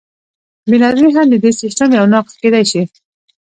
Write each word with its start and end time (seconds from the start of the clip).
بې 0.69 0.77
نظمي 0.83 1.09
هم 1.15 1.27
د 1.29 1.35
دې 1.43 1.51
سیسټم 1.61 1.89
یو 1.97 2.05
نقص 2.13 2.33
کیدی 2.41 2.63
شي. 2.71 2.81